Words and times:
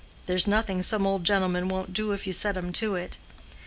There's 0.25 0.47
nothing 0.47 0.81
some 0.81 1.05
old 1.05 1.23
gentlemen 1.25 1.67
won't 1.67 1.93
do 1.93 2.11
if 2.11 2.25
you 2.25 2.33
set 2.33 2.57
'em 2.57 2.73
to 2.73 2.95
it." 2.95 3.19